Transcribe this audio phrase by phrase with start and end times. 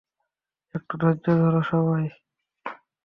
[0.75, 2.05] একটু ধৈর্য ধরো, সবাই।